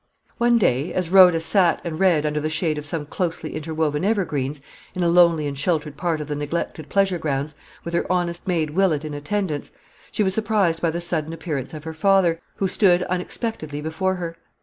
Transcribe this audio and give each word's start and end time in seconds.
One 0.39 0.57
day 0.57 0.91
as 0.95 1.11
Rhoda 1.11 1.39
sate 1.39 1.77
and 1.83 1.99
read 1.99 2.25
under 2.25 2.39
the 2.39 2.49
shade 2.49 2.79
of 2.79 2.87
some 2.87 3.05
closely 3.05 3.55
interwoven 3.55 4.03
evergreens, 4.03 4.59
in 4.95 5.03
a 5.03 5.07
lonely 5.07 5.45
and 5.45 5.55
sheltered 5.55 5.95
part 5.95 6.19
of 6.19 6.25
the 6.25 6.35
neglected 6.35 6.89
pleasure 6.89 7.19
grounds, 7.19 7.53
with 7.83 7.93
her 7.93 8.11
honest 8.11 8.47
maid 8.47 8.71
Willett 8.71 9.05
in 9.05 9.13
attendance, 9.13 9.71
she 10.11 10.23
was 10.23 10.33
surprised 10.33 10.81
by 10.81 10.89
the 10.89 11.01
sudden 11.01 11.33
appearance 11.33 11.75
of 11.75 11.83
her 11.83 11.93
father, 11.93 12.39
who 12.55 12.67
stood 12.67 13.03
unexpectedly 13.03 13.79
before 13.79 14.15
her. 14.15 14.35